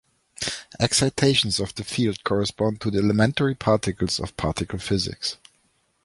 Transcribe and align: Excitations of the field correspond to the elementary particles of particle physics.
Excitations 0.79 1.59
of 1.59 1.75
the 1.75 1.83
field 1.83 2.23
correspond 2.23 2.81
to 2.81 2.89
the 2.89 2.97
elementary 2.97 3.53
particles 3.53 4.19
of 4.19 4.35
particle 4.35 4.79
physics. 4.79 5.37